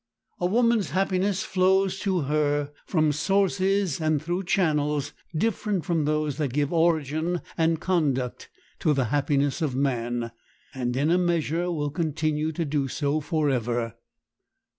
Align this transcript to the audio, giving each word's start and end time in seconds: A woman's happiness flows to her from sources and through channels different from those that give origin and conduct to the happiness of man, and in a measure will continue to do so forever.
A 0.39 0.47
woman's 0.47 0.89
happiness 0.89 1.43
flows 1.43 1.99
to 1.99 2.21
her 2.21 2.71
from 2.87 3.11
sources 3.11 4.01
and 4.01 4.19
through 4.19 4.45
channels 4.45 5.13
different 5.35 5.85
from 5.85 6.05
those 6.05 6.37
that 6.37 6.53
give 6.53 6.73
origin 6.73 7.39
and 7.55 7.79
conduct 7.79 8.49
to 8.79 8.95
the 8.95 9.05
happiness 9.13 9.61
of 9.61 9.75
man, 9.75 10.31
and 10.73 10.97
in 10.97 11.11
a 11.11 11.19
measure 11.19 11.69
will 11.71 11.91
continue 11.91 12.51
to 12.51 12.65
do 12.65 12.87
so 12.87 13.19
forever. 13.19 13.93